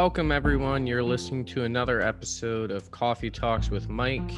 [0.00, 0.86] Welcome, everyone.
[0.86, 4.30] You're listening to another episode of Coffee Talks with Mike.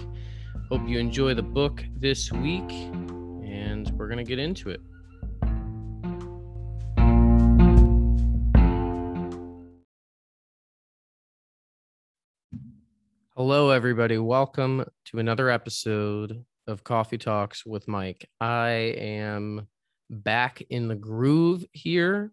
[0.70, 4.80] Hope you enjoy the book this week, and we're going to get into it.
[13.36, 14.16] Hello, everybody.
[14.16, 18.26] Welcome to another episode of Coffee Talks with Mike.
[18.40, 19.68] I am
[20.08, 22.32] back in the groove here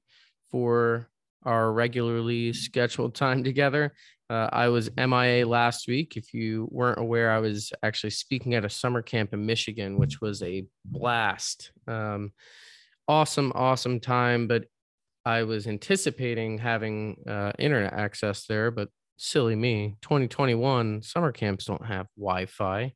[0.49, 1.09] for
[1.47, 3.93] our regularly scheduled time together.
[4.29, 6.17] Uh, I was MIA last week.
[6.17, 10.19] If you weren't aware, I was actually speaking at a summer camp in Michigan, which
[10.19, 11.71] was a blast.
[11.87, 12.33] Um,
[13.07, 14.47] awesome, awesome time.
[14.47, 14.65] But
[15.25, 21.85] I was anticipating having uh, internet access there, but silly me, 2021 summer camps don't
[21.85, 22.93] have Wi Fi.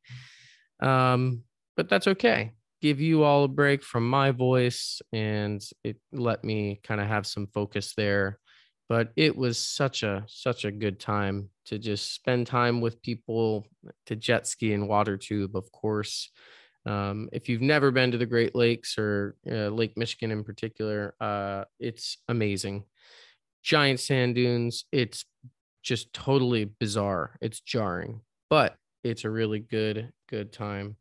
[0.82, 1.44] Um,
[1.76, 2.52] but that's okay.
[2.82, 7.26] Give you all a break from my voice and it let me kind of have
[7.26, 8.38] some focus there
[8.92, 13.66] but it was such a such a good time to just spend time with people
[14.04, 16.30] to jet ski and water tube of course.
[16.84, 21.14] Um, if you've never been to the great lakes or uh, lake michigan in particular
[21.22, 22.84] uh, it's amazing.
[23.62, 25.24] Giant sand dunes it's
[25.82, 27.38] just totally bizarre.
[27.40, 28.20] It's jarring
[28.50, 30.96] but it's a really good good time.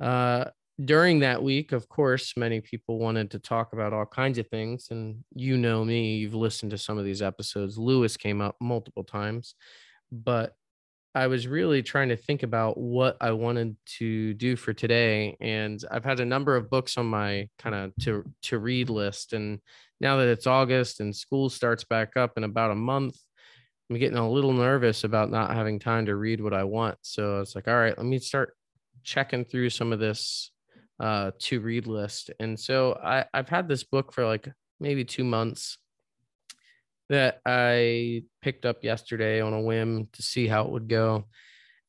[0.00, 0.46] Uh,
[0.82, 4.88] during that week, of course, many people wanted to talk about all kinds of things.
[4.90, 7.78] And you know me, you've listened to some of these episodes.
[7.78, 9.54] Lewis came up multiple times,
[10.10, 10.54] but
[11.14, 15.36] I was really trying to think about what I wanted to do for today.
[15.40, 19.32] And I've had a number of books on my kind of to, to read list.
[19.32, 19.60] And
[20.00, 23.16] now that it's August and school starts back up in about a month,
[23.88, 26.96] I'm getting a little nervous about not having time to read what I want.
[27.02, 28.56] So it's like, all right, let me start
[29.04, 30.50] checking through some of this
[31.00, 32.30] uh, to read list.
[32.40, 34.48] And so I, I've had this book for like
[34.80, 35.78] maybe two months
[37.08, 41.26] that I picked up yesterday on a whim to see how it would go.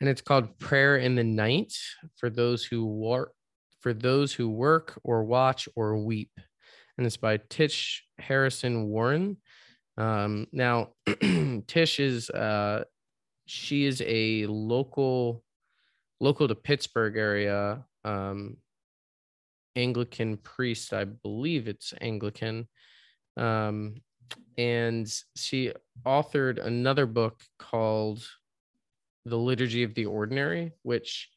[0.02, 1.74] And it's called Prayer in the Night
[2.18, 3.34] for those who work
[3.80, 6.32] for those who work or watch or weep.
[6.98, 9.38] And it's by Tish Harrison Warren.
[9.96, 10.90] Um, now
[11.68, 12.84] Tish is uh
[13.46, 15.44] she is a local
[16.20, 18.58] local to Pittsburgh area um
[19.76, 20.94] Anglican priest.
[20.94, 22.68] I believe it's Anglican.
[23.38, 23.96] Um,
[24.58, 25.72] and she
[26.06, 28.26] authored another book called
[29.26, 31.30] The Liturgy of the Ordinary, which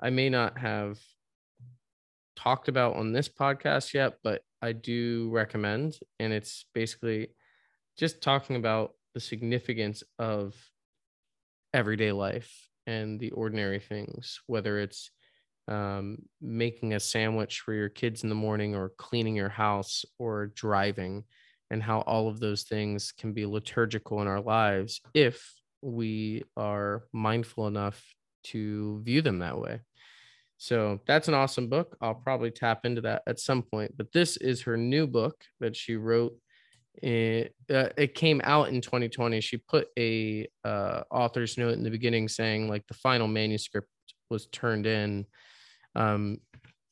[0.00, 0.98] I may not have
[2.36, 5.98] talked about on this podcast yet, but I do recommend.
[6.20, 7.28] And it's basically
[7.96, 10.54] just talking about the significance of
[11.74, 15.10] everyday life and the ordinary things, whether it's
[15.68, 20.46] um, making a sandwich for your kids in the morning or cleaning your house or
[20.48, 21.24] driving
[21.70, 25.52] and how all of those things can be liturgical in our lives if
[25.82, 28.02] we are mindful enough
[28.44, 29.80] to view them that way.
[30.56, 31.96] So that's an awesome book.
[32.00, 33.96] I'll probably tap into that at some point.
[33.96, 36.32] But this is her new book that she wrote.
[37.00, 39.40] It, uh, it came out in 2020.
[39.40, 43.88] She put a uh, author's note in the beginning saying like the final manuscript
[44.30, 45.26] was turned in
[45.94, 46.38] um,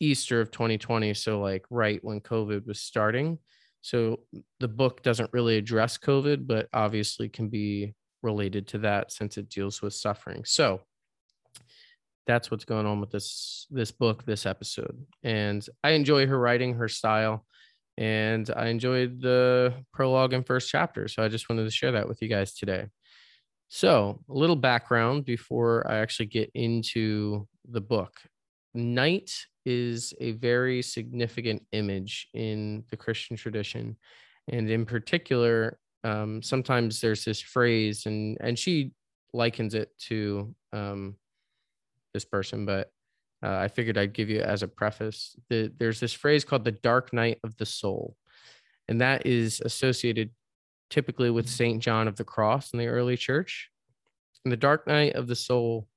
[0.00, 1.14] Easter of 2020.
[1.14, 3.38] So, like, right when COVID was starting.
[3.80, 4.20] So,
[4.60, 9.48] the book doesn't really address COVID, but obviously can be related to that since it
[9.48, 10.44] deals with suffering.
[10.44, 10.80] So,
[12.26, 16.74] that's what's going on with this this book this episode and i enjoy her writing
[16.74, 17.46] her style
[17.96, 22.08] and i enjoyed the prologue and first chapter so i just wanted to share that
[22.08, 22.86] with you guys today
[23.68, 28.20] so a little background before i actually get into the book
[28.76, 29.32] night
[29.64, 33.96] is a very significant image in the Christian tradition.
[34.48, 38.92] And in particular, um, sometimes there's this phrase, and, and she
[39.32, 41.16] likens it to um,
[42.14, 42.92] this person, but
[43.42, 45.36] uh, I figured I'd give you as a preface.
[45.50, 48.16] The, there's this phrase called the dark night of the soul.
[48.88, 50.30] And that is associated
[50.90, 51.82] typically with St.
[51.82, 53.70] John of the Cross in the early church.
[54.44, 55.88] And the dark night of the soul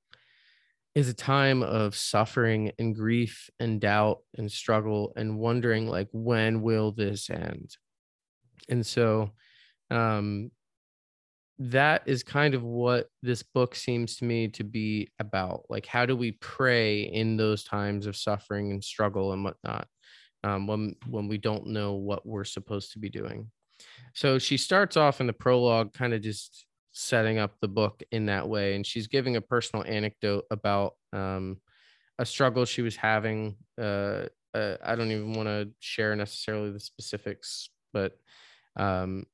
[0.94, 6.62] is a time of suffering and grief and doubt and struggle and wondering like when
[6.62, 7.76] will this end?
[8.68, 9.30] And so
[9.90, 10.50] um
[11.58, 16.06] that is kind of what this book seems to me to be about like how
[16.06, 19.86] do we pray in those times of suffering and struggle and whatnot
[20.42, 23.50] um, when when we don't know what we're supposed to be doing.
[24.14, 28.26] So she starts off in the prologue kind of just setting up the book in
[28.26, 28.74] that way.
[28.74, 31.58] And she's giving a personal anecdote about um,
[32.18, 33.56] a struggle she was having.
[33.80, 38.18] Uh, uh, I don't even want to share necessarily the specifics, but
[38.76, 39.24] um,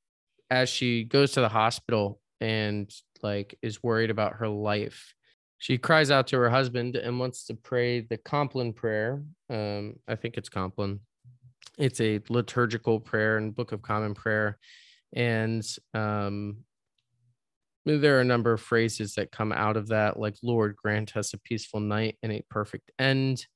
[0.51, 2.93] as she goes to the hospital, and
[3.23, 5.15] like is worried about her life.
[5.59, 9.23] She cries out to her husband and wants to pray the Compline prayer.
[9.49, 11.01] Um, I think it's Compline.
[11.79, 14.59] It's a liturgical prayer and Book of Common Prayer.
[15.15, 16.59] And um,
[17.87, 21.33] there are a number of phrases that come out of that, like, Lord, grant us
[21.33, 23.47] a peaceful night and a perfect end.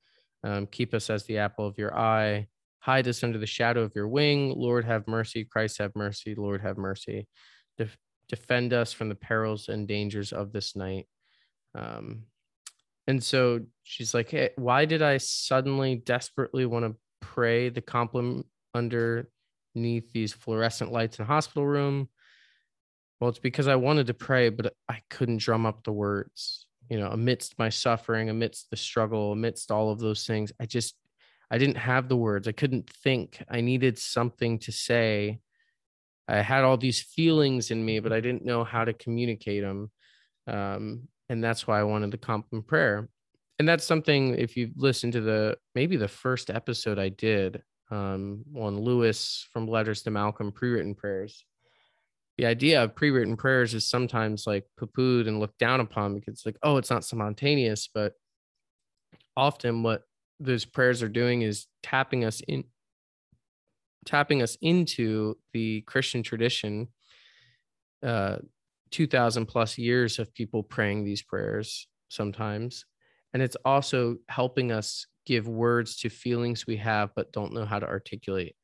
[0.45, 2.47] Um, keep us as the apple of your eye.
[2.79, 4.55] Hide us under the shadow of your wing.
[4.57, 5.45] Lord, have mercy.
[5.45, 6.37] Christ, have mercy.
[6.37, 7.27] Lord, have mercy.
[7.77, 7.99] Def-
[8.29, 11.09] defend us from the perils and dangers of this night.
[11.75, 12.23] Um,
[13.09, 18.45] and so she's like, hey, why did I suddenly desperately want to pray the Compline
[18.75, 22.09] underneath these fluorescent lights in hospital room?
[23.21, 26.67] Well, it's because I wanted to pray, but I couldn't drum up the words.
[26.89, 30.95] You know, amidst my suffering, amidst the struggle, amidst all of those things, I just
[31.51, 32.49] I didn't have the words.
[32.49, 33.43] I couldn't think.
[33.49, 35.41] I needed something to say.
[36.29, 39.91] I had all these feelings in me, but I didn't know how to communicate them.
[40.47, 43.09] Um, and that's why I wanted the Compline prayer.
[43.59, 48.45] And that's something, if you've listened to the maybe the first episode I did um,
[48.57, 51.45] on Lewis from Letters to Malcolm, pre written prayers,
[52.41, 56.47] the idea of pre-written prayers is sometimes like poo-pooed and looked down upon because it's
[56.47, 58.15] like oh it's not spontaneous but
[59.37, 60.03] often what
[60.41, 62.65] those prayers are doing is tapping us in
[64.07, 66.89] tapping us into the christian tradition
[68.03, 68.37] uh
[68.91, 72.85] 2000 plus years of people praying these prayers sometimes.
[73.33, 77.79] And it's also helping us give words to feelings we have but don't know how
[77.79, 78.57] to articulate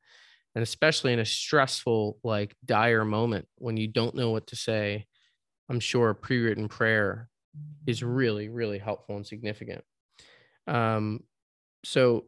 [0.56, 5.06] and especially in a stressful like dire moment when you don't know what to say
[5.68, 7.28] i'm sure a pre-written prayer
[7.86, 9.82] is really really helpful and significant.
[10.66, 11.20] Um
[11.84, 12.24] so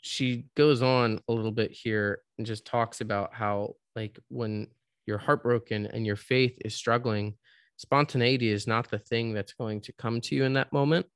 [0.00, 4.68] she goes on a little bit here and just talks about how like when
[5.06, 7.34] you're heartbroken and your faith is struggling
[7.76, 11.06] spontaneity is not the thing that's going to come to you in that moment.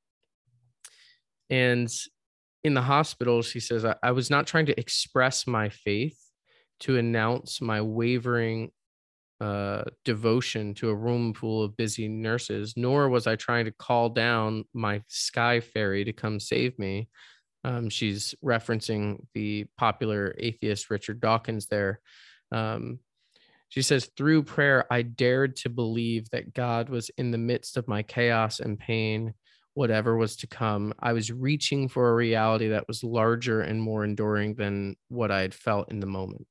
[1.50, 1.92] And
[2.62, 6.21] in the hospital she says I, I was not trying to express my faith
[6.82, 8.70] to announce my wavering
[9.40, 14.08] uh, devotion to a room full of busy nurses, nor was I trying to call
[14.08, 17.08] down my sky fairy to come save me.
[17.64, 22.00] Um, she's referencing the popular atheist Richard Dawkins there.
[22.52, 23.00] Um,
[23.68, 27.88] she says, through prayer, I dared to believe that God was in the midst of
[27.88, 29.34] my chaos and pain,
[29.74, 30.92] whatever was to come.
[31.00, 35.40] I was reaching for a reality that was larger and more enduring than what I
[35.40, 36.46] had felt in the moment.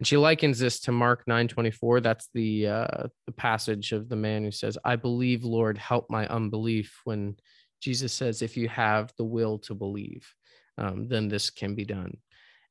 [0.00, 2.02] And she likens this to Mark 9:24.
[2.02, 6.26] That's the uh, the passage of the man who says, "I believe, Lord, help my
[6.26, 7.36] unbelief." When
[7.80, 10.34] Jesus says, "If you have the will to believe,
[10.78, 12.16] um, then this can be done."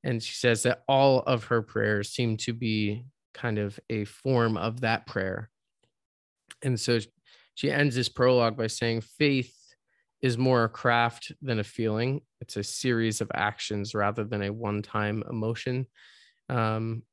[0.03, 3.05] And she says that all of her prayers seem to be
[3.35, 5.51] kind of a form of that prayer.
[6.63, 6.99] And so
[7.53, 9.55] she ends this prologue by saying, "Faith
[10.23, 12.21] is more a craft than a feeling.
[12.41, 15.85] It's a series of actions rather than a one-time emotion."
[16.49, 17.03] Um,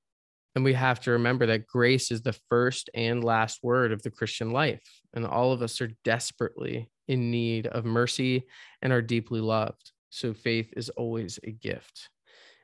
[0.54, 4.10] and we have to remember that grace is the first and last word of the
[4.10, 4.82] Christian life.
[5.12, 8.46] And all of us are desperately in need of mercy
[8.80, 9.92] and are deeply loved.
[10.08, 12.08] So faith is always a gift.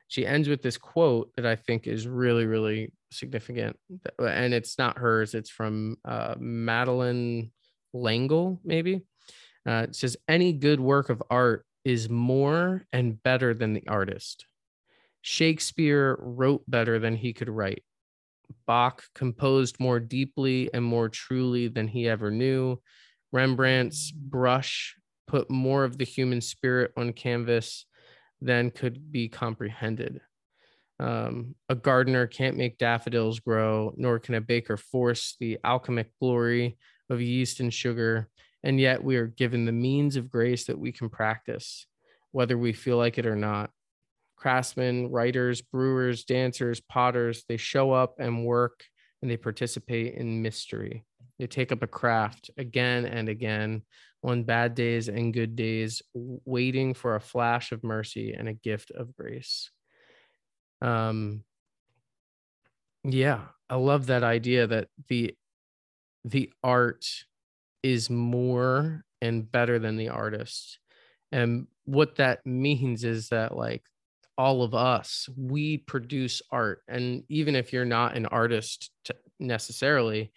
[0.07, 3.77] She ends with this quote that I think is really, really significant.
[4.19, 7.51] And it's not hers, it's from uh, Madeleine
[7.93, 9.01] L'Engle, maybe.
[9.67, 14.45] Uh, it says, Any good work of art is more and better than the artist.
[15.23, 17.83] Shakespeare wrote better than he could write.
[18.67, 22.81] Bach composed more deeply and more truly than he ever knew.
[23.31, 27.85] Rembrandt's brush put more of the human spirit on canvas
[28.41, 30.19] than could be comprehended.
[30.99, 36.77] Um, a gardener can't make daffodils grow, nor can a baker force the alchemic glory
[37.09, 38.27] of yeast and sugar.
[38.61, 41.87] And yet we are given the means of grace that we can practice,
[42.31, 43.69] whether we feel like it or not
[44.43, 48.83] craftsmen, writers, brewers, dancers, potters, they show up and work
[49.21, 51.05] and they participate in mystery.
[51.39, 53.83] They take up a craft again and again
[54.21, 58.91] on bad days and good days, waiting for a flash of mercy and a gift
[58.91, 59.71] of grace.
[60.81, 61.45] Um,
[63.05, 65.35] yeah, I love that idea that the
[66.25, 67.05] the art
[67.81, 70.79] is more and better than the artist.
[71.31, 73.83] And what that means is that like
[74.37, 78.91] all of us we produce art and even if you're not an artist
[79.39, 80.31] necessarily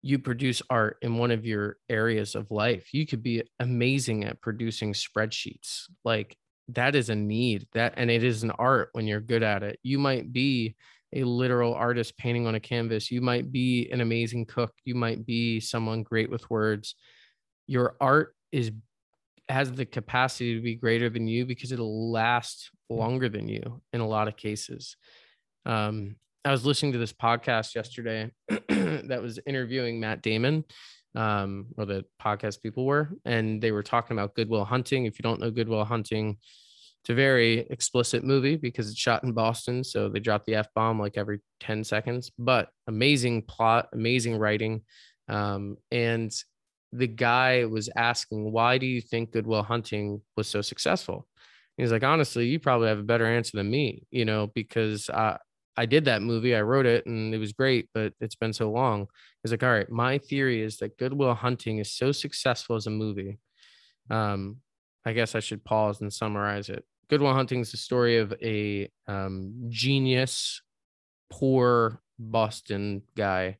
[0.00, 4.40] you produce art in one of your areas of life you could be amazing at
[4.40, 6.36] producing spreadsheets like
[6.68, 9.78] that is a need that and it is an art when you're good at it
[9.82, 10.76] you might be
[11.14, 13.10] a literal artist painting on a canvas.
[13.10, 14.72] You might be an amazing cook.
[14.84, 16.94] You might be someone great with words.
[17.66, 18.70] Your art is
[19.48, 24.00] has the capacity to be greater than you because it'll last longer than you in
[24.00, 24.96] a lot of cases.
[25.66, 30.64] Um, I was listening to this podcast yesterday that was interviewing Matt Damon,
[31.14, 35.04] um, or the podcast people were, and they were talking about Good Will Hunting.
[35.04, 36.38] If you don't know Good Will Hunting,
[37.02, 39.84] it's a very explicit movie because it's shot in Boston.
[39.84, 44.82] So they drop the F bomb like every 10 seconds, but amazing plot, amazing writing.
[45.28, 46.32] Um, and
[46.92, 51.26] the guy was asking, Why do you think Good Will Hunting was so successful?
[51.76, 55.38] He's like, Honestly, you probably have a better answer than me, you know, because I,
[55.76, 58.70] I did that movie, I wrote it and it was great, but it's been so
[58.70, 59.06] long.
[59.42, 62.86] He's like, All right, my theory is that Good Will Hunting is so successful as
[62.86, 63.38] a movie.
[64.10, 64.56] Um,
[65.04, 66.84] I guess I should pause and summarize it.
[67.08, 70.60] Good Will Hunting is the story of a um, genius,
[71.30, 73.58] poor Boston guy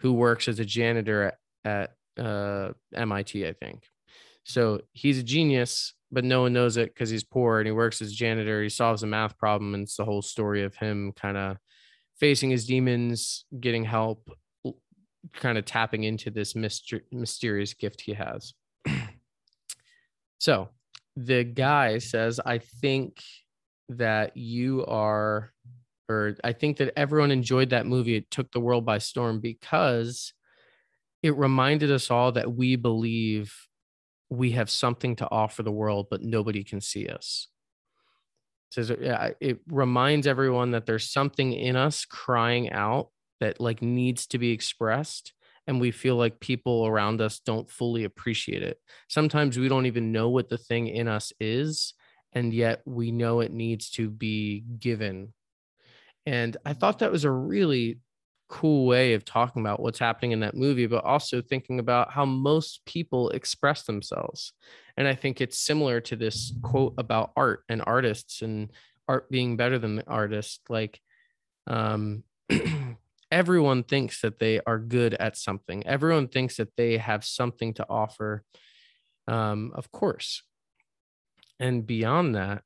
[0.00, 3.84] who works as a janitor at, at uh, MIT, I think.
[4.44, 8.00] So he's a genius, but no one knows it because he's poor and he works
[8.00, 8.62] as janitor.
[8.62, 11.56] He solves a math problem, and it's the whole story of him kind of
[12.18, 14.30] facing his demons, getting help,
[15.34, 18.54] kind of tapping into this myster- mysterious gift he has.
[20.38, 20.68] so
[21.16, 23.22] the guy says, I think
[23.88, 25.52] that you are,
[26.08, 28.16] or I think that everyone enjoyed that movie.
[28.16, 30.32] It took the world by storm because
[31.22, 33.54] it reminded us all that we believe
[34.28, 37.48] we have something to offer the world, but nobody can see us.
[38.76, 44.38] It it reminds everyone that there's something in us crying out that like needs to
[44.38, 45.32] be expressed
[45.66, 48.78] and we feel like people around us don't fully appreciate it.
[49.08, 51.94] Sometimes we don't even know what the thing in us is,
[52.32, 55.32] and yet we know it needs to be given.
[56.24, 58.00] And I thought that was a really
[58.48, 62.24] cool way of talking about what's happening in that movie, but also thinking about how
[62.24, 64.52] most people express themselves.
[64.96, 68.70] And I think it's similar to this quote about art and artists and
[69.08, 70.60] art being better than the artist.
[70.68, 71.00] Like,
[71.66, 72.22] um,
[73.30, 75.86] everyone thinks that they are good at something.
[75.86, 78.44] Everyone thinks that they have something to offer.
[79.26, 80.42] Um, of course.
[81.58, 82.62] And beyond that,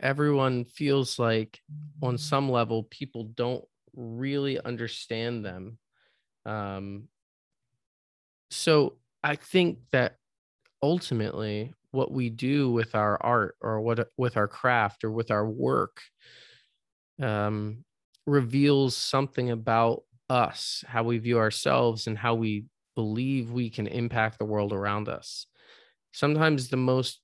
[0.00, 1.60] everyone feels like
[2.02, 3.64] on some level people don't
[3.94, 5.78] really understand them.
[6.46, 7.08] Um,
[8.50, 10.16] so I think that
[10.82, 15.48] ultimately what we do with our art or what with our craft or with our
[15.48, 16.00] work
[17.20, 17.84] um,
[18.26, 24.38] reveals something about us, how we view ourselves, and how we believe we can impact
[24.38, 25.46] the world around us.
[26.12, 27.20] Sometimes the most,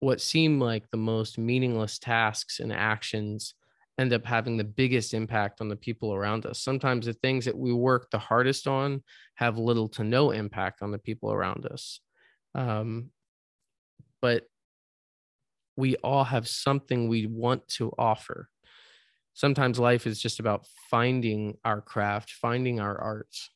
[0.00, 3.54] what seem like the most meaningless tasks and actions
[3.98, 6.60] end up having the biggest impact on the people around us.
[6.60, 9.02] Sometimes the things that we work the hardest on
[9.36, 12.00] have little to no impact on the people around us.
[12.54, 13.10] Um,
[14.20, 14.44] but
[15.76, 18.48] we all have something we want to offer
[19.36, 23.50] sometimes life is just about finding our craft, finding our arts.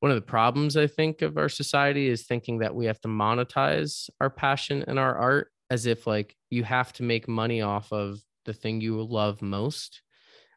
[0.00, 3.08] One of the problems I think of our society is thinking that we have to
[3.08, 7.92] monetize our passion and our art as if like you have to make money off
[7.92, 10.02] of the thing you love most.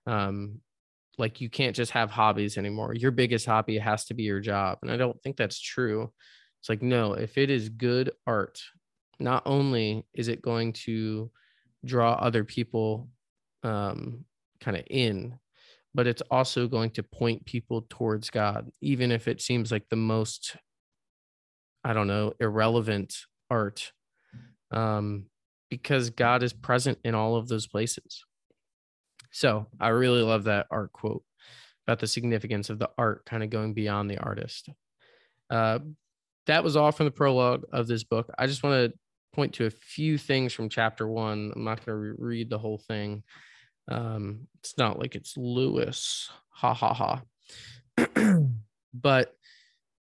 [0.05, 0.61] Um,
[1.17, 2.93] like you can't just have hobbies anymore.
[2.93, 4.79] Your biggest hobby has to be your job.
[4.81, 6.11] And I don't think that's true.
[6.59, 8.61] It's like, no, if it is good art,
[9.19, 11.31] not only is it going to
[11.85, 13.09] draw other people
[13.63, 14.25] um,
[14.61, 15.39] kind of in,
[15.95, 19.95] but it's also going to point people towards God, even if it seems like the
[19.95, 20.55] most,
[21.83, 23.15] I don't know, irrelevant
[23.49, 23.91] art,
[24.71, 25.25] um,
[25.69, 28.23] because God is present in all of those places.
[29.31, 31.23] So I really love that art quote
[31.85, 34.69] about the significance of the art kind of going beyond the artist.
[35.49, 35.79] Uh,
[36.47, 38.29] that was all from the prologue of this book.
[38.37, 38.97] I just want to
[39.33, 41.51] point to a few things from chapter one.
[41.55, 43.23] I'm not going to re- read the whole thing.
[43.89, 46.29] Um, it's not like it's Lewis.
[46.49, 47.21] Ha ha ha.
[48.93, 49.33] but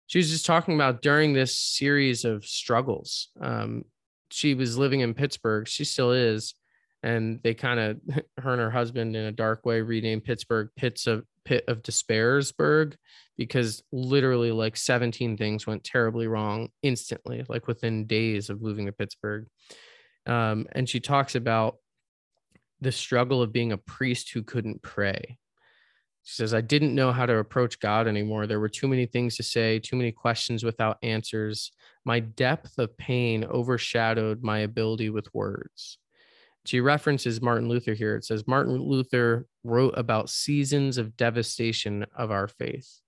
[0.07, 3.29] she was just talking about during this series of struggles.
[3.41, 3.85] Um,
[4.31, 5.69] she was living in Pittsburgh.
[5.69, 6.55] She still is.
[7.03, 8.01] And they kind of,
[8.39, 12.95] her and her husband, in a dark way, renamed Pittsburgh Pits of Pit of Despairsburg
[13.37, 18.93] because literally like 17 things went terribly wrong instantly, like within days of moving to
[18.93, 19.47] Pittsburgh.
[20.27, 21.77] Um, and she talks about
[22.81, 25.39] the struggle of being a priest who couldn't pray.
[26.29, 28.49] She says, I didn't know how to approach God anymore.
[28.49, 31.71] There were too many things to say, too many questions without answers.
[32.05, 35.99] My depth of pain overshadowed my ability with words.
[36.65, 38.17] she references Martin Luther here.
[38.17, 43.01] It says Martin Luther wrote about seasons of devastation of our faith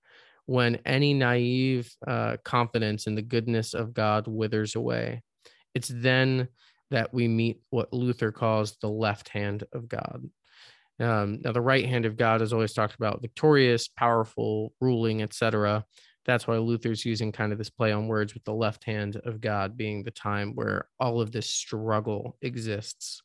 [0.47, 5.23] when any naive uh, confidence in the goodness of God withers away.
[5.75, 6.47] It's then
[6.93, 10.31] that we meet what Luther calls the left hand of God.
[11.01, 15.85] Um, now, the right hand of God is always talked about victorious, powerful, ruling, etc.
[16.25, 19.41] That's why Luther's using kind of this play on words with the left hand of
[19.41, 23.23] God being the time where all of this struggle exists.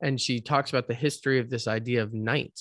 [0.00, 2.58] And she talks about the history of this idea of night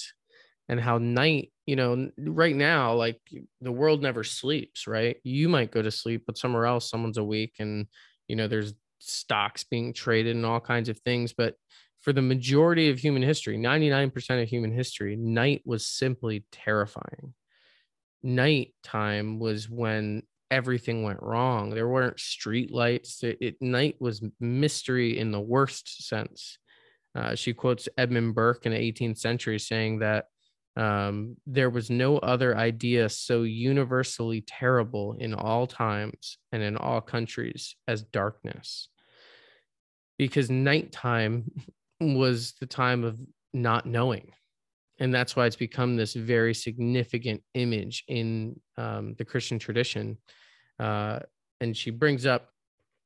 [0.68, 3.20] and how night, you know, right now, like
[3.62, 5.18] the world never sleeps, right?
[5.24, 7.88] You might go to sleep, but somewhere else, someone's awake and,
[8.28, 11.34] you know, there's stocks being traded and all kinds of things.
[11.34, 11.56] But
[12.02, 17.34] for the majority of human history, 99% of human history, night was simply terrifying.
[18.24, 21.70] Night time was when everything went wrong.
[21.70, 23.24] There weren't street lights.
[23.24, 26.58] It, it night was mystery in the worst sense.
[27.16, 30.26] Uh, she quotes Edmund Burke in the 18th century saying that
[30.76, 37.02] um, there was no other idea so universally terrible in all times and in all
[37.02, 38.90] countries as darkness.
[40.18, 41.52] Because nighttime
[42.00, 43.20] was the time of
[43.54, 44.32] not knowing.
[45.00, 50.18] And that's why it's become this very significant image in um, the Christian tradition.
[50.78, 51.20] Uh,
[51.62, 52.50] and she brings up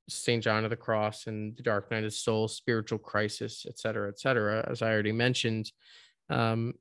[0.09, 0.43] St.
[0.43, 4.19] John of the Cross and the Dark Night of Soul, spiritual crisis, et cetera, et
[4.19, 5.71] cetera, as I already mentioned.
[6.29, 6.73] Um,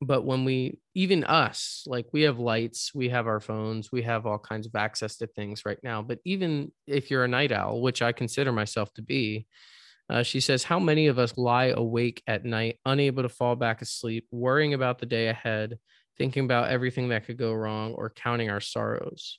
[0.00, 4.26] but when we, even us, like we have lights, we have our phones, we have
[4.26, 6.02] all kinds of access to things right now.
[6.02, 9.46] But even if you're a night owl, which I consider myself to be,
[10.10, 13.82] uh, she says, How many of us lie awake at night, unable to fall back
[13.82, 15.78] asleep, worrying about the day ahead,
[16.16, 19.38] thinking about everything that could go wrong, or counting our sorrows?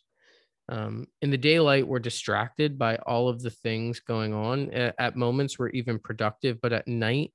[0.69, 4.71] Um, in the daylight, we're distracted by all of the things going on.
[4.71, 7.33] At, at moments, we're even productive, but at night,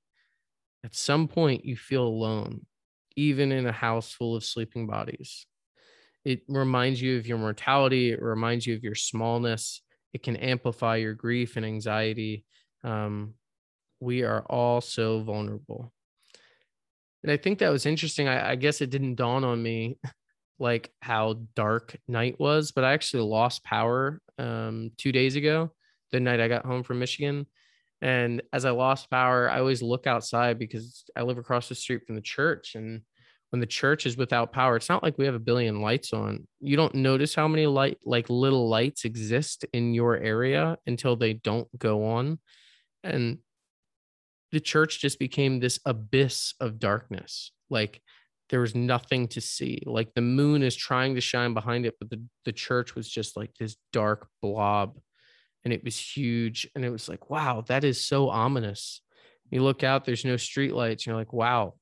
[0.85, 2.65] at some point, you feel alone,
[3.17, 5.47] even in a house full of sleeping bodies.
[6.25, 9.83] It reminds you of your mortality, it reminds you of your smallness.
[10.13, 12.45] It can amplify your grief and anxiety
[12.85, 13.35] um,
[14.01, 15.93] we are all so vulnerable.
[17.23, 18.29] And I think that was interesting.
[18.29, 19.99] I, I guess it didn't dawn on me
[20.59, 25.73] like how dark night was, but I actually lost power um, two days ago,
[26.13, 27.47] the night I got home from Michigan.
[28.03, 32.03] And as I lost power, I always look outside because I live across the street
[32.07, 32.75] from the church.
[32.75, 33.01] And
[33.51, 36.47] when the church is without power, it's not like we have a billion lights on.
[36.61, 41.33] You don't notice how many light, like little lights exist in your area until they
[41.33, 42.39] don't go on
[43.05, 43.39] and
[44.55, 47.51] the church just became this abyss of darkness.
[47.71, 48.01] Like
[48.51, 49.83] there was nothing to see.
[49.85, 53.37] Like the moon is trying to shine behind it but the, the church was just
[53.37, 54.99] like this dark blob
[55.65, 59.03] and it was huge and it was like wow that is so ominous.
[59.51, 61.75] You look out there's no street lights you're like wow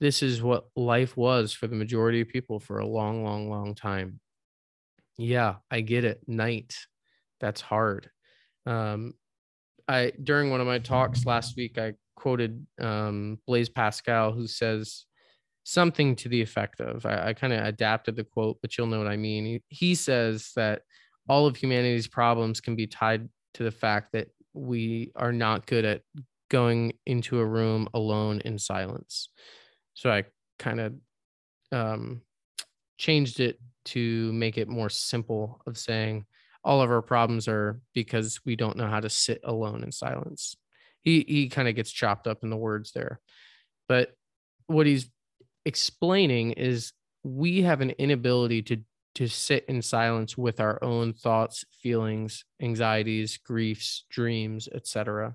[0.00, 3.74] this is what life was for the majority of people for a long long long
[3.74, 4.20] time.
[5.18, 6.20] Yeah i get it.
[6.28, 6.76] Night
[7.40, 8.10] that's hard.
[8.64, 9.14] Um
[9.90, 15.04] I during one of my talks last week, I quoted um, Blaise Pascal, who says
[15.64, 18.98] something to the effect of I, I kind of adapted the quote, but you'll know
[18.98, 19.44] what I mean.
[19.44, 20.82] He, he says that
[21.28, 25.84] all of humanity's problems can be tied to the fact that we are not good
[25.84, 26.02] at
[26.50, 29.28] going into a room alone in silence.
[29.94, 30.24] So I
[30.58, 30.94] kind of
[31.72, 32.22] um,
[32.98, 36.26] changed it to make it more simple of saying
[36.64, 40.56] all of our problems are because we don't know how to sit alone in silence.
[41.02, 43.20] He he kind of gets chopped up in the words there.
[43.88, 44.12] But
[44.66, 45.10] what he's
[45.64, 46.92] explaining is
[47.22, 48.78] we have an inability to
[49.16, 55.34] to sit in silence with our own thoughts, feelings, anxieties, griefs, dreams, etc.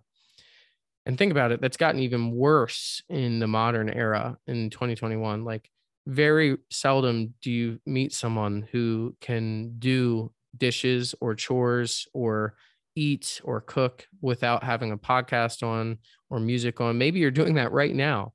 [1.06, 5.44] And think about it, that's gotten even worse in the modern era in 2021.
[5.44, 5.70] Like
[6.08, 12.56] very seldom do you meet someone who can do dishes or chores or
[12.96, 15.98] eat or cook without having a podcast on
[16.30, 16.98] or music on.
[16.98, 18.34] Maybe you're doing that right now.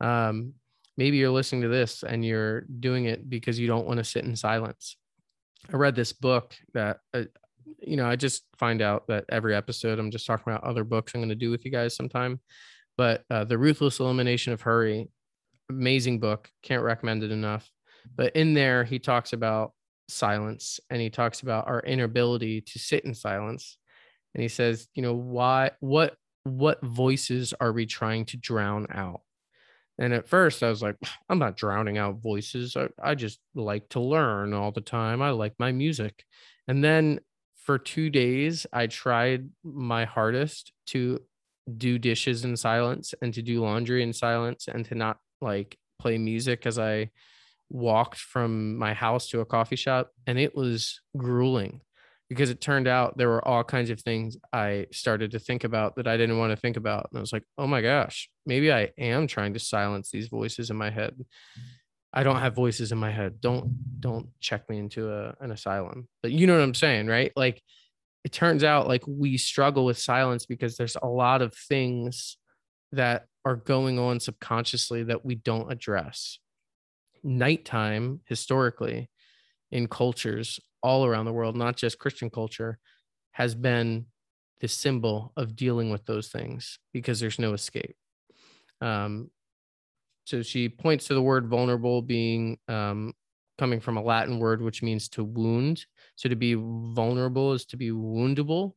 [0.00, 0.54] Um,
[0.96, 4.24] maybe you're listening to this and you're doing it because you don't want to sit
[4.24, 4.96] in silence.
[5.72, 7.24] I read this book that, uh,
[7.80, 11.14] you know, I just find out that every episode I'm just talking about other books
[11.14, 12.40] I'm going to do with you guys sometime.
[12.96, 15.08] But uh, The Ruthless Elimination of Hurry,
[15.70, 16.50] amazing book.
[16.62, 17.70] Can't recommend it enough.
[18.16, 19.72] But in there, he talks about
[20.10, 23.78] silence and he talks about our inability to sit in silence.
[24.34, 29.22] And he says you know why what what voices are we trying to drown out?
[29.98, 30.96] And at first i was like
[31.28, 32.76] i'm not drowning out voices.
[32.76, 35.22] I, I just like to learn all the time.
[35.22, 36.24] I like my music.
[36.68, 37.20] And then
[37.56, 41.20] for two days i tried my hardest to
[41.76, 46.18] do dishes in silence and to do laundry in silence and to not like play
[46.18, 47.10] music as I
[47.70, 50.10] walked from my house to a coffee shop.
[50.26, 51.80] And it was grueling
[52.28, 55.96] because it turned out there were all kinds of things I started to think about
[55.96, 57.08] that I didn't want to think about.
[57.10, 60.70] And I was like, oh my gosh, maybe I am trying to silence these voices
[60.70, 61.14] in my head.
[62.12, 63.40] I don't have voices in my head.
[63.40, 66.08] Don't don't check me into a, an asylum.
[66.22, 67.32] But you know what I'm saying, right?
[67.36, 67.62] Like
[68.24, 72.36] it turns out like we struggle with silence because there's a lot of things
[72.92, 76.38] that are going on subconsciously that we don't address.
[77.22, 79.10] Nighttime historically
[79.70, 82.78] in cultures all around the world, not just Christian culture,
[83.32, 84.06] has been
[84.60, 87.96] the symbol of dealing with those things because there's no escape.
[88.80, 89.30] Um,
[90.24, 93.14] so she points to the word vulnerable being um,
[93.58, 95.84] coming from a Latin word which means to wound.
[96.16, 98.74] So to be vulnerable is to be woundable.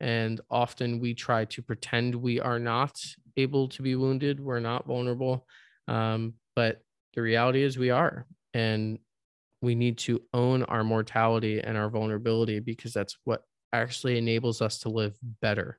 [0.00, 3.00] And often we try to pretend we are not
[3.36, 5.46] able to be wounded, we're not vulnerable.
[5.88, 6.82] Um, but
[7.16, 8.26] the reality is we are.
[8.54, 8.98] And
[9.62, 14.78] we need to own our mortality and our vulnerability because that's what actually enables us
[14.80, 15.78] to live better.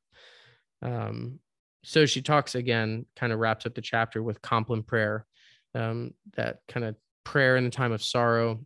[0.82, 1.40] Um,
[1.84, 5.26] so she talks again, kind of wraps up the chapter with compline prayer,
[5.74, 8.60] um, that kind of prayer in the time of sorrow.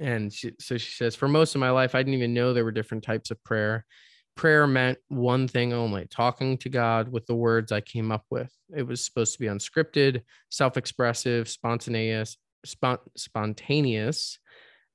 [0.00, 2.64] And she, so she says, for most of my life, I didn't even know there
[2.64, 3.86] were different types of prayer.
[4.34, 8.50] Prayer meant one thing only talking to God with the words I came up with.
[8.74, 14.38] It was supposed to be unscripted, self expressive, spontaneous, spont- spontaneous.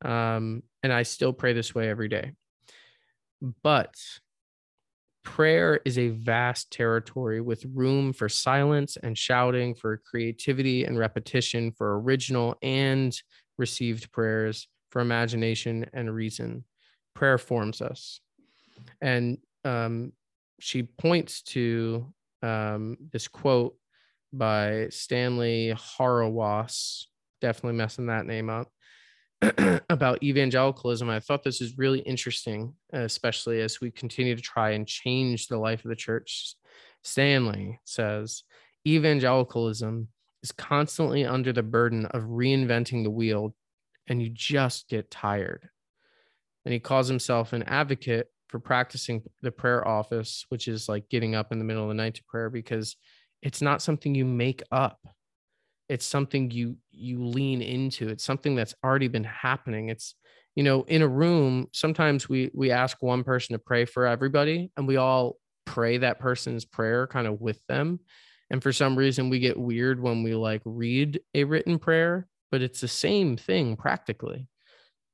[0.03, 2.33] Um, and I still pray this way every day.
[3.63, 3.93] But
[5.23, 11.71] prayer is a vast territory with room for silence and shouting, for creativity and repetition,
[11.71, 13.15] for original and
[13.57, 16.63] received prayers, for imagination and reason.
[17.13, 18.21] Prayer forms us.
[19.01, 20.13] And um,
[20.59, 23.75] she points to um, this quote
[24.33, 27.05] by Stanley Hauerwas,
[27.41, 28.69] definitely messing that name up
[29.89, 31.09] about evangelicalism.
[31.09, 35.57] I thought this is really interesting, especially as we continue to try and change the
[35.57, 36.55] life of the church.
[37.03, 38.43] Stanley says
[38.87, 40.07] evangelicalism
[40.43, 43.55] is constantly under the burden of reinventing the wheel,
[44.07, 45.69] and you just get tired.
[46.65, 51.35] And he calls himself an advocate for practicing the prayer office, which is like getting
[51.35, 52.95] up in the middle of the night to prayer because
[53.41, 54.99] it's not something you make up.
[55.89, 58.09] It's something you you lean into.
[58.09, 59.89] It's something that's already been happening.
[59.89, 60.15] It's
[60.55, 64.71] you know in a room sometimes we we ask one person to pray for everybody
[64.75, 67.99] and we all pray that person's prayer kind of with them.
[68.49, 72.61] And for some reason we get weird when we like read a written prayer but
[72.61, 74.47] it's the same thing practically.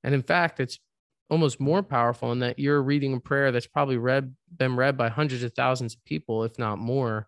[0.03, 0.79] And in fact it's
[1.29, 5.09] almost more powerful in that you're reading a prayer that's probably read been read by
[5.09, 7.27] hundreds of thousands of people if not more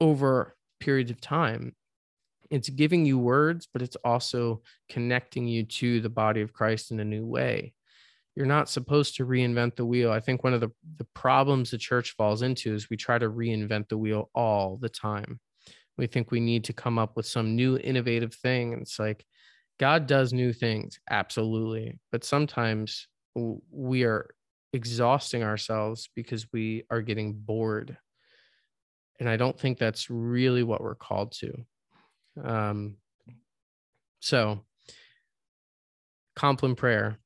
[0.00, 1.74] over periods of time
[2.50, 7.00] it's giving you words, but it's also connecting you to the body of Christ in
[7.00, 7.72] a new way.
[8.34, 10.12] You're not supposed to reinvent the wheel.
[10.12, 13.30] I think one of the, the problems the church falls into is we try to
[13.30, 15.40] reinvent the wheel all the time.
[15.96, 18.74] We think we need to come up with some new innovative thing.
[18.74, 19.24] And it's like,
[19.78, 21.98] God does new things, absolutely.
[22.12, 23.08] But sometimes
[23.70, 24.28] we are
[24.72, 27.96] exhausting ourselves because we are getting bored.
[29.20, 31.64] And I don't think that's really what we're called to.
[32.42, 32.96] Um,
[34.20, 34.60] so,
[36.36, 37.18] Compline prayer.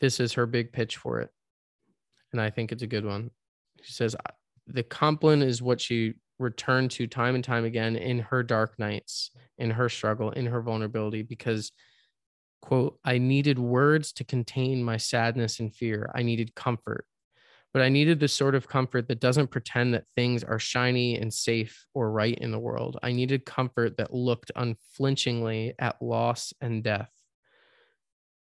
[0.00, 1.30] This is her big pitch for it.
[2.32, 3.30] And I think it's a good one.
[3.82, 4.16] She says,
[4.66, 9.30] the compline is what she returned to time and time again in her dark nights,
[9.56, 11.70] in her struggle, in her vulnerability, because,
[12.60, 16.10] quote, I needed words to contain my sadness and fear.
[16.14, 17.06] I needed comfort
[17.72, 21.32] but I needed the sort of comfort that doesn't pretend that things are shiny and
[21.32, 22.98] safe or right in the world.
[23.02, 27.12] I needed comfort that looked unflinchingly at loss and death.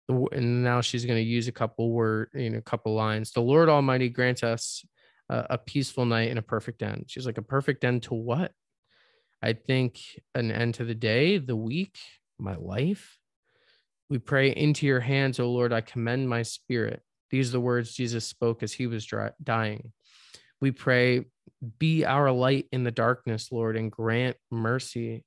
[0.08, 3.30] And now she's going to use a couple word, you know, a couple lines.
[3.30, 4.84] The Lord Almighty grant us
[5.30, 7.04] a, a peaceful night and a perfect end.
[7.06, 8.52] She's like, a perfect end to what?
[9.42, 10.00] I think
[10.34, 11.98] an end to the day, the week,
[12.38, 13.18] my life.
[14.10, 17.02] We pray into your hands, O Lord, I commend my spirit.
[17.30, 19.10] These are the words Jesus spoke as he was
[19.42, 19.92] dying.
[20.60, 21.24] We pray,
[21.78, 25.24] be our light in the darkness, Lord, and grant mercy.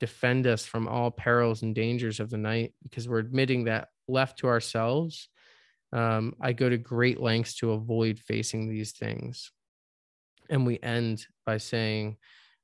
[0.00, 4.38] Defend us from all perils and dangers of the night, because we're admitting that left
[4.40, 5.28] to ourselves,
[5.92, 9.52] um, I go to great lengths to avoid facing these things.
[10.50, 12.16] And we end by saying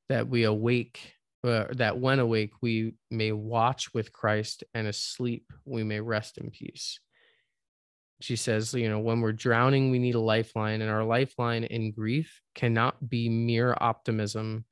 [0.08, 5.82] that we awake, uh, that when awake, we may watch with Christ, and asleep, we
[5.82, 7.00] may rest in peace
[8.22, 11.90] she says, you know, when we're drowning, we need a lifeline, and our lifeline in
[11.90, 14.64] grief cannot be mere optimism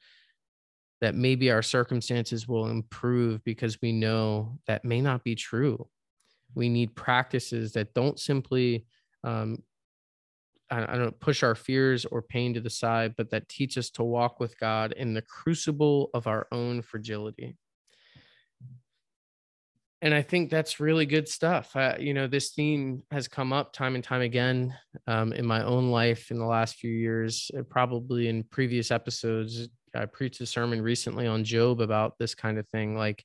[1.00, 5.88] that maybe our circumstances will improve because we know that may not be true.
[6.54, 8.86] We need practices that don't simply,
[9.24, 9.62] um,
[10.70, 13.90] I, I don't push our fears or pain to the side, but that teach us
[13.90, 17.56] to walk with God in the crucible of our own fragility
[20.02, 21.76] and I think that's really good stuff.
[21.76, 24.74] Uh, you know, this theme has come up time and time again
[25.06, 27.50] um, in my own life in the last few years.
[27.56, 32.58] Uh, probably in previous episodes, I preached a sermon recently on Job about this kind
[32.58, 32.96] of thing.
[32.96, 33.24] Like,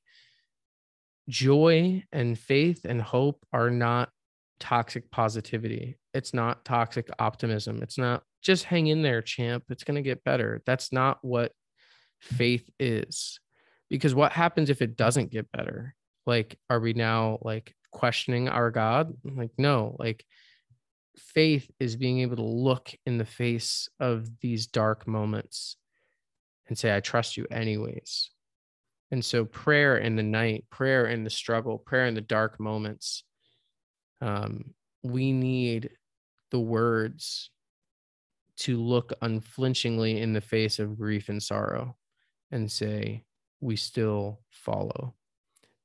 [1.30, 4.10] joy and faith and hope are not
[4.60, 5.98] toxic positivity.
[6.14, 7.82] It's not toxic optimism.
[7.82, 9.64] It's not just hang in there, champ.
[9.70, 10.62] It's going to get better.
[10.66, 11.52] That's not what
[12.22, 13.40] faith is.
[13.90, 15.96] Because what happens if it doesn't get better?
[16.26, 20.26] like are we now like questioning our god like no like
[21.18, 25.78] faith is being able to look in the face of these dark moments
[26.68, 28.32] and say i trust you anyways
[29.12, 33.24] and so prayer in the night prayer in the struggle prayer in the dark moments
[34.26, 35.92] um, we need
[36.50, 37.52] the words
[38.58, 41.96] to look unflinchingly in the face of grief and sorrow
[42.52, 43.24] and say
[43.62, 45.14] we still follow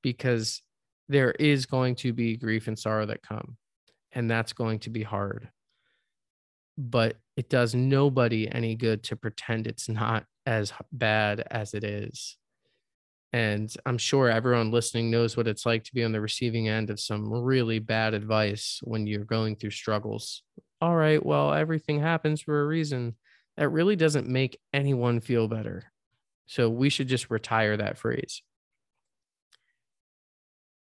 [0.03, 0.63] because
[1.09, 3.59] there is going to be grief and sorrow that come,
[4.13, 5.51] and that's going to be hard.
[6.79, 12.39] But it does nobody any good to pretend it's not as bad as it is.
[13.33, 16.91] And I'm sure everyone listening knows what it's like to be on the receiving end
[16.91, 20.43] of some really bad advice when you're going through struggles.
[20.81, 23.15] All right, well, everything happens for a reason.
[23.57, 25.93] That really doesn't make anyone feel better.
[26.47, 28.43] So we should just retire that phrase.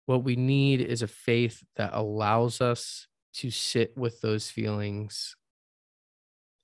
[0.06, 5.36] What we need is a faith that allows us to sit with those feelings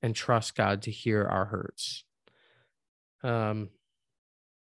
[0.03, 2.05] and trust God to hear our hurts.
[3.23, 3.71] Um,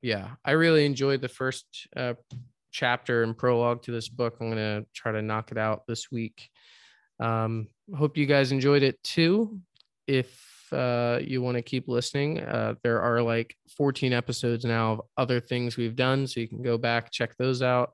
[0.02, 2.14] yeah, I really enjoyed the first uh,
[2.72, 4.38] chapter and prologue to this book.
[4.40, 6.50] I'm going to try to knock it out this week.
[7.20, 9.60] Um, hope you guys enjoyed it too.
[10.08, 15.02] If uh, you want to keep listening, uh, there are like 14 episodes now of
[15.18, 16.28] other things we've done.
[16.28, 17.94] So you can go back, check those out.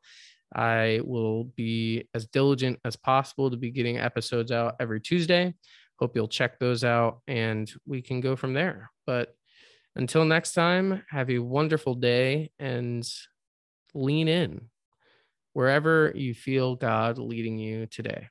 [0.56, 5.54] I will be as diligent as possible to be getting episodes out every Tuesday.
[6.00, 8.92] Hope you'll check those out and we can go from there.
[9.08, 9.36] But
[9.96, 13.08] until next time, have a wonderful day and
[13.94, 14.70] lean in
[15.54, 18.28] wherever you feel God leading you today.